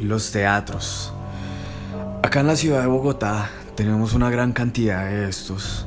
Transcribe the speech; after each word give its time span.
los 0.00 0.32
teatros. 0.32 1.12
Acá 2.22 2.40
en 2.40 2.46
la 2.46 2.56
ciudad 2.56 2.80
de 2.80 2.86
Bogotá 2.86 3.50
tenemos 3.76 4.14
una 4.14 4.30
gran 4.30 4.52
cantidad 4.52 5.06
de 5.06 5.28
estos 5.28 5.86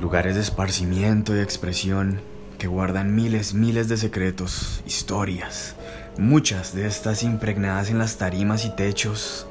lugares 0.00 0.34
de 0.34 0.42
esparcimiento 0.42 1.34
y 1.34 1.40
expresión 1.40 2.20
que 2.58 2.66
guardan 2.66 3.14
miles, 3.14 3.54
miles 3.54 3.88
de 3.88 3.96
secretos, 3.96 4.82
historias, 4.86 5.76
muchas 6.18 6.74
de 6.74 6.86
estas 6.86 7.22
impregnadas 7.22 7.90
en 7.90 7.98
las 7.98 8.16
tarimas 8.16 8.64
y 8.64 8.70
techos 8.70 9.46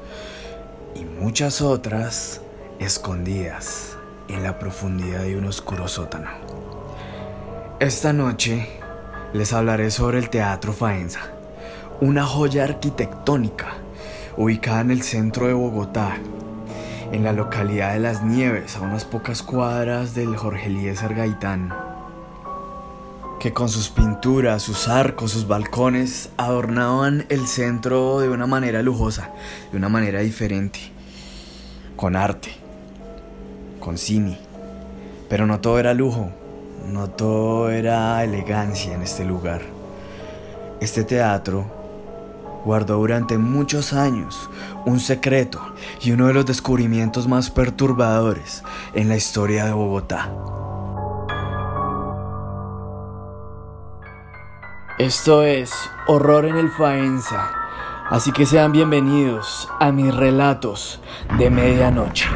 y 0.94 1.04
muchas 1.04 1.60
otras 1.60 2.40
escondidas 2.78 3.96
en 4.28 4.42
la 4.42 4.58
profundidad 4.58 5.22
de 5.22 5.36
un 5.36 5.46
oscuro 5.46 5.88
sótano. 5.88 6.30
Esta 7.78 8.12
noche 8.12 8.66
les 9.32 9.52
hablaré 9.52 9.90
sobre 9.90 10.18
el 10.18 10.30
Teatro 10.30 10.72
Faenza, 10.72 11.35
una 12.00 12.26
joya 12.26 12.64
arquitectónica 12.64 13.68
ubicada 14.36 14.82
en 14.82 14.90
el 14.90 15.02
centro 15.02 15.46
de 15.46 15.54
Bogotá, 15.54 16.18
en 17.10 17.24
la 17.24 17.32
localidad 17.32 17.94
de 17.94 18.00
Las 18.00 18.22
Nieves, 18.22 18.76
a 18.76 18.82
unas 18.82 19.06
pocas 19.06 19.42
cuadras 19.42 20.14
del 20.14 20.36
Jorge 20.36 20.66
Eliezer 20.66 21.14
Gaitán, 21.14 21.72
que 23.40 23.54
con 23.54 23.70
sus 23.70 23.88
pinturas, 23.88 24.62
sus 24.62 24.88
arcos, 24.88 25.30
sus 25.30 25.48
balcones 25.48 26.28
adornaban 26.36 27.24
el 27.30 27.46
centro 27.46 28.20
de 28.20 28.28
una 28.28 28.46
manera 28.46 28.82
lujosa, 28.82 29.30
de 29.70 29.78
una 29.78 29.88
manera 29.88 30.20
diferente, 30.20 30.80
con 31.96 32.14
arte, 32.14 32.50
con 33.80 33.96
cine. 33.96 34.38
Pero 35.30 35.46
no 35.46 35.60
todo 35.60 35.78
era 35.78 35.94
lujo, 35.94 36.30
no 36.92 37.08
todo 37.08 37.70
era 37.70 38.22
elegancia 38.22 38.94
en 38.94 39.02
este 39.02 39.24
lugar. 39.24 39.62
Este 40.80 41.04
teatro 41.04 41.75
guardó 42.66 42.96
durante 42.96 43.38
muchos 43.38 43.92
años 43.92 44.50
un 44.84 44.98
secreto 44.98 45.60
y 46.02 46.10
uno 46.10 46.26
de 46.26 46.34
los 46.34 46.44
descubrimientos 46.44 47.28
más 47.28 47.48
perturbadores 47.48 48.64
en 48.92 49.08
la 49.08 49.16
historia 49.16 49.64
de 49.64 49.72
Bogotá. 49.72 50.32
Esto 54.98 55.44
es 55.44 55.72
Horror 56.08 56.46
en 56.46 56.56
el 56.56 56.70
Faenza, 56.72 57.52
así 58.10 58.32
que 58.32 58.46
sean 58.46 58.72
bienvenidos 58.72 59.68
a 59.78 59.92
mis 59.92 60.12
relatos 60.12 61.00
de 61.38 61.50
medianoche. 61.50 62.26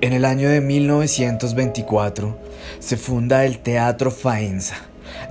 En 0.00 0.12
el 0.12 0.24
año 0.24 0.48
de 0.48 0.60
1924 0.60 2.36
se 2.78 2.96
funda 2.96 3.44
el 3.44 3.58
Teatro 3.58 4.10
Faenza, 4.10 4.76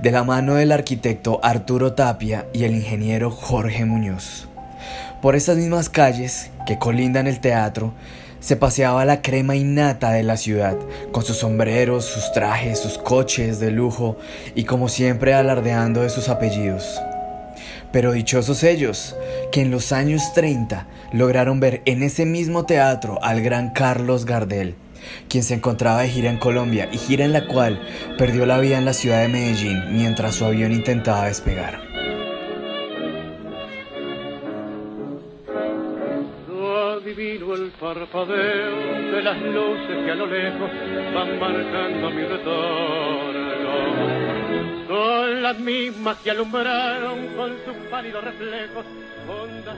de 0.02 0.10
la 0.10 0.24
mano 0.24 0.54
del 0.54 0.72
arquitecto 0.72 1.40
Arturo 1.42 1.92
Tapia 1.92 2.46
y 2.52 2.64
el 2.64 2.74
ingeniero 2.74 3.30
Jorge 3.30 3.84
Muñoz. 3.84 4.48
Por 5.22 5.36
estas 5.36 5.56
mismas 5.56 5.88
calles 5.88 6.50
que 6.66 6.78
colindan 6.78 7.26
el 7.26 7.40
teatro, 7.40 7.94
se 8.40 8.56
paseaba 8.56 9.06
la 9.06 9.22
crema 9.22 9.56
innata 9.56 10.10
de 10.10 10.22
la 10.22 10.36
ciudad, 10.36 10.76
con 11.12 11.24
sus 11.24 11.38
sombreros, 11.38 12.04
sus 12.04 12.32
trajes, 12.32 12.78
sus 12.78 12.98
coches 12.98 13.58
de 13.58 13.70
lujo 13.70 14.18
y 14.54 14.64
como 14.64 14.88
siempre 14.88 15.32
alardeando 15.32 16.02
de 16.02 16.10
sus 16.10 16.28
apellidos. 16.28 17.00
Pero 17.94 18.10
dichosos 18.10 18.64
ellos, 18.64 19.14
que 19.52 19.60
en 19.60 19.70
los 19.70 19.92
años 19.92 20.32
30 20.34 20.88
lograron 21.12 21.60
ver 21.60 21.80
en 21.84 22.02
ese 22.02 22.26
mismo 22.26 22.66
teatro 22.66 23.20
al 23.22 23.40
gran 23.40 23.70
Carlos 23.70 24.24
Gardel, 24.24 24.74
quien 25.28 25.44
se 25.44 25.54
encontraba 25.54 26.02
de 26.02 26.08
gira 26.08 26.28
en 26.28 26.38
Colombia 26.38 26.88
y 26.90 26.98
gira 26.98 27.24
en 27.24 27.32
la 27.32 27.46
cual 27.46 27.80
perdió 28.18 28.46
la 28.46 28.58
vida 28.58 28.78
en 28.78 28.84
la 28.84 28.94
ciudad 28.94 29.22
de 29.22 29.28
Medellín 29.28 29.80
mientras 29.92 30.34
su 30.34 30.44
avión 30.44 30.72
intentaba 30.72 31.26
despegar. 31.26 31.82
adivino 36.96 37.54
el 37.54 37.70
de 37.70 39.22
las 39.22 39.40
luces 39.40 40.04
que 40.04 40.10
a 40.10 40.14
lo 40.16 40.26
lejos 40.26 40.70
van 41.14 41.38
marcando 41.38 42.10
mi 42.10 42.22
retorno. 42.24 43.33
Las 45.44 45.60
mismas 45.60 46.16
que 46.24 46.30
alumbraron 46.30 47.26
con 47.36 47.50
sus 47.66 47.76
pálidos 47.90 48.24
reflejos 48.24 48.86
hondas 49.28 49.76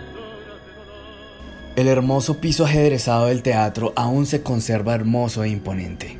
de. 1.74 1.80
El 1.82 1.88
hermoso 1.88 2.40
piso 2.40 2.64
ajedrezado 2.64 3.26
del 3.26 3.42
teatro 3.42 3.92
aún 3.96 4.26
se 4.26 4.44
conserva 4.44 4.94
hermoso 4.94 5.42
e 5.42 5.48
imponente. 5.48 6.18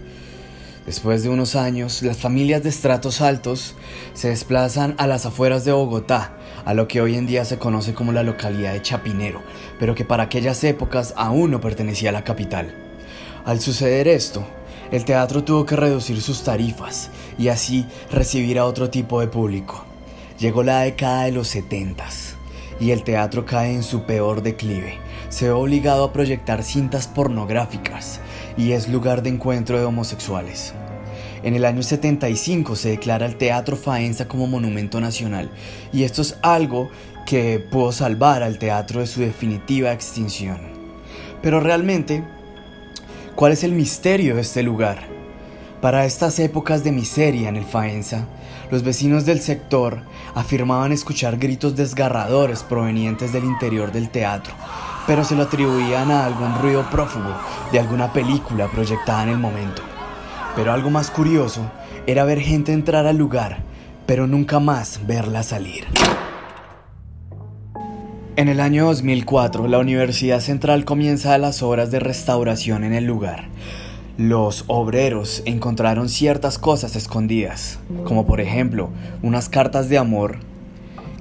Después 0.85 1.23
de 1.23 1.29
unos 1.29 1.55
años, 1.55 2.03
las 2.03 2.17
familias 2.17 2.65
de 2.65 2.71
estratos 2.71 3.21
altos 3.21 3.77
se 4.15 4.31
desplazan 4.31 4.97
a 4.99 5.07
las 5.07 5.27
afueras 5.27 5.65
de 5.65 5.71
Bogotá, 5.71 6.37
a 6.65 6.75
lo 6.75 6.89
que 6.89 7.01
hoy 7.01 7.15
en 7.15 7.29
día 7.29 7.45
se 7.45 7.57
conoce 7.57 7.95
como 7.95 8.11
la 8.11 8.25
localidad 8.25 8.73
de 8.73 8.83
Chapinero, 8.83 9.43
pero 9.79 9.95
que 9.95 10.05
para 10.05 10.25
aquellas 10.25 10.65
épocas 10.65 11.15
aún 11.17 11.53
no 11.53 11.61
pertenecía 11.61 12.11
a 12.11 12.15
la 12.15 12.25
capital. 12.25 12.75
Al 13.45 13.61
suceder 13.61 14.09
esto, 14.09 14.45
el 14.91 15.05
teatro 15.05 15.45
tuvo 15.45 15.67
que 15.67 15.77
reducir 15.77 16.21
sus 16.23 16.43
tarifas 16.43 17.11
y 17.39 17.49
así 17.49 17.87
recibir 18.11 18.59
a 18.59 18.67
otro 18.67 18.91
tipo 18.91 19.21
de 19.21 19.29
público. 19.29 19.85
Llegó 20.39 20.63
la 20.63 20.81
década 20.81 21.25
de 21.25 21.33
los 21.33 21.49
70 21.49 22.05
y 22.79 22.91
el 22.91 23.03
teatro 23.03 23.47
cae 23.47 23.73
en 23.73 23.83
su 23.83 24.03
peor 24.03 24.43
declive. 24.43 24.99
Se 25.29 25.47
ve 25.47 25.53
obligado 25.53 26.05
a 26.05 26.13
proyectar 26.13 26.63
cintas 26.63 27.07
pornográficas 27.07 28.21
y 28.57 28.73
es 28.73 28.89
lugar 28.89 29.23
de 29.23 29.31
encuentro 29.31 29.79
de 29.79 29.85
homosexuales. 29.85 30.75
En 31.43 31.55
el 31.55 31.65
año 31.65 31.83
75 31.83 32.77
se 32.77 32.91
declara 32.91 33.27
el 33.27 33.37
Teatro 33.37 33.77
Faenza 33.77 34.27
como 34.27 34.47
monumento 34.47 35.01
nacional 35.01 35.51
y 35.93 36.05
esto 36.05 36.23
es 36.23 36.37
algo 36.43 36.91
que 37.27 37.59
pudo 37.59 37.93
salvar 37.93 38.43
al 38.43 38.59
teatro 38.59 39.01
de 39.01 39.07
su 39.07 39.21
definitiva 39.21 39.93
extinción. 39.93 40.59
Pero 41.43 41.61
realmente, 41.61 42.25
¿cuál 43.37 43.53
es 43.53 43.65
el 43.65 43.73
misterio 43.73 44.35
de 44.35 44.41
este 44.41 44.63
lugar? 44.63 44.99
Para 45.83 46.07
estas 46.07 46.39
épocas 46.39 46.83
de 46.83 46.91
miseria 46.91 47.51
en 47.51 47.57
el 47.57 47.65
Faenza, 47.65 48.25
los 48.71 48.83
vecinos 48.83 49.27
del 49.27 49.41
sector 49.41 50.01
afirmaban 50.35 50.91
escuchar 50.91 51.37
gritos 51.37 51.77
desgarradores 51.77 52.63
provenientes 52.63 53.35
del 53.35 53.45
interior 53.45 53.93
del 53.93 54.09
teatro, 54.09 54.55
pero 55.07 55.23
se 55.23 55.37
lo 55.37 55.43
atribuían 55.43 56.11
a 56.11 56.25
algún 56.25 56.59
ruido 56.61 56.89
prófugo 56.91 57.37
de 57.71 57.79
alguna 57.79 58.11
película 58.11 58.69
proyectada 58.69 59.25
en 59.25 59.29
el 59.29 59.39
momento. 59.39 59.83
Pero 60.57 60.73
algo 60.73 60.89
más 60.89 61.11
curioso 61.11 61.71
era 62.07 62.25
ver 62.25 62.41
gente 62.41 62.73
entrar 62.73 63.07
al 63.07 63.19
lugar, 63.19 63.59
pero 64.07 64.27
nunca 64.27 64.61
más 64.61 65.07
verla 65.07 65.43
salir. 65.43 65.85
En 68.39 68.49
el 68.49 68.61
año 68.61 68.85
2004, 68.85 69.67
la 69.67 69.79
Universidad 69.79 70.41
Central 70.41 70.85
comienza 70.85 71.39
las 71.39 71.63
obras 71.63 71.91
de 71.91 72.01
restauración 72.01 72.85
en 72.85 72.93
el 72.93 73.07
lugar. 73.07 73.49
Los 74.19 74.65
obreros 74.67 75.43
encontraron 75.47 76.11
ciertas 76.11 76.59
cosas 76.59 76.97
escondidas, 76.97 77.79
como 78.05 78.27
por 78.27 78.43
ejemplo 78.43 78.91
unas 79.23 79.49
cartas 79.49 79.89
de 79.89 79.97
amor 79.97 80.37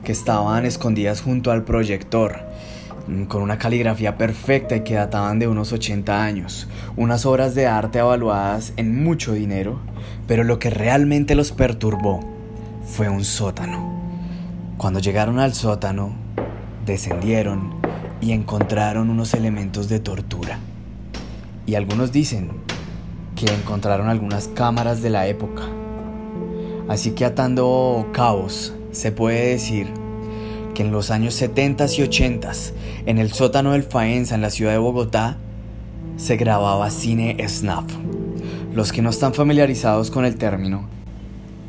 que 0.03 0.11
estaban 0.11 0.65
escondidas 0.65 1.21
junto 1.21 1.51
al 1.51 1.63
proyector, 1.63 2.41
mm, 3.07 3.23
con 3.27 3.41
una 3.41 3.59
caligrafía 3.59 4.17
perfecta 4.17 4.75
y 4.75 4.83
que 4.83 4.95
databan 4.95 5.39
de 5.39 5.47
unos 5.47 5.71
80 5.71 6.21
años, 6.21 6.67
unas 6.97 7.25
obras 7.25 7.55
de 7.55 7.65
arte 7.65 7.99
evaluadas 7.99 8.73
en 8.75 9.01
mucho 9.01 9.31
dinero, 9.31 9.79
pero 10.27 10.43
lo 10.43 10.59
que 10.59 10.69
realmente 10.69 11.35
los 11.35 11.53
perturbó 11.53 12.19
fue 12.85 13.07
un 13.07 13.23
sótano. 13.23 14.03
Cuando 14.75 14.99
llegaron 14.99 15.39
al 15.39 15.53
sótano, 15.53 16.24
descendieron 16.85 17.73
y 18.21 18.31
encontraron 18.31 19.09
unos 19.09 19.33
elementos 19.33 19.89
de 19.89 19.99
tortura. 19.99 20.59
Y 21.65 21.75
algunos 21.75 22.11
dicen 22.11 22.51
que 23.35 23.47
encontraron 23.47 24.07
algunas 24.07 24.47
cámaras 24.47 25.01
de 25.01 25.09
la 25.09 25.27
época. 25.27 25.63
Así 26.87 27.11
que 27.11 27.25
atando 27.25 28.07
cabos, 28.13 28.73
se 28.91 29.11
puede 29.11 29.49
decir 29.49 29.87
que 30.73 30.83
en 30.83 30.91
los 30.91 31.09
años 31.09 31.33
70 31.33 31.85
y 31.97 32.01
80, 32.03 32.51
en 33.05 33.17
el 33.17 33.31
sótano 33.31 33.71
del 33.71 33.83
Faenza, 33.83 34.35
en 34.35 34.41
la 34.41 34.49
ciudad 34.49 34.71
de 34.71 34.77
Bogotá, 34.77 35.37
se 36.17 36.37
grababa 36.37 36.89
cine 36.91 37.37
snuff. 37.47 37.85
Los 38.73 38.91
que 38.91 39.01
no 39.01 39.09
están 39.09 39.33
familiarizados 39.33 40.11
con 40.11 40.25
el 40.25 40.35
término, 40.35 40.87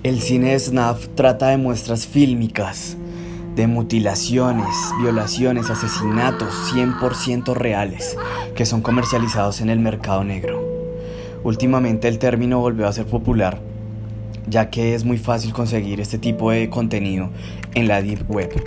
el 0.03 0.21
cine 0.21 0.59
snuff 0.59 1.09
trata 1.15 1.49
de 1.49 1.57
muestras 1.57 2.07
fílmicas, 2.07 2.97
de 3.57 3.67
mutilaciones, 3.67 4.69
violaciones, 5.01 5.71
asesinatos 5.71 6.55
100% 6.75 7.55
reales 7.55 8.17
que 8.55 8.67
son 8.67 8.83
comercializados 8.83 9.63
en 9.63 9.71
el 9.71 9.81
mercado 9.81 10.25
negro. 10.25 10.63
Últimamente 11.43 12.07
el 12.09 12.19
término 12.19 12.61
volvió 12.61 12.87
a 12.87 12.93
ser 12.93 13.07
popular, 13.07 13.59
ya 14.47 14.69
que 14.69 14.95
es 14.95 15.05
muy 15.05 15.17
fácil 15.17 15.55
conseguir 15.55 16.03
este 16.03 16.19
tipo 16.19 16.51
de 16.51 16.69
contenido 16.69 17.31
en 17.75 17.89
la 17.89 18.03
Deep 18.03 18.31
Web. 18.31 18.63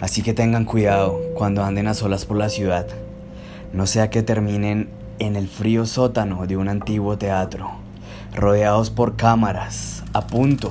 Así 0.00 0.20
que 0.20 0.34
tengan 0.34 0.66
cuidado 0.66 1.18
cuando 1.34 1.64
anden 1.64 1.86
a 1.86 1.94
solas 1.94 2.26
por 2.26 2.36
la 2.36 2.50
ciudad, 2.50 2.86
no 3.72 3.86
sea 3.86 4.10
que 4.10 4.22
terminen 4.22 4.90
en 5.18 5.36
el 5.36 5.48
frío 5.48 5.86
sótano 5.86 6.46
de 6.46 6.58
un 6.58 6.68
antiguo 6.68 7.16
teatro, 7.16 7.70
rodeados 8.34 8.90
por 8.90 9.16
cámaras, 9.16 10.04
a 10.12 10.26
punto 10.26 10.70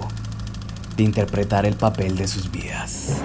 de 0.95 1.03
interpretar 1.03 1.65
el 1.65 1.75
papel 1.75 2.15
de 2.15 2.27
sus 2.27 2.51
vidas. 2.51 3.21